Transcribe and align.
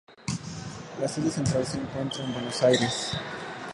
La 0.99 1.07
sede 1.07 1.29
central 1.29 1.63
se 1.63 1.77
encuentra 1.77 2.23
en 2.25 2.33
Buenos 2.33 2.63
Aires. 2.63 3.15